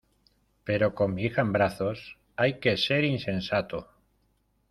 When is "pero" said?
0.63-0.95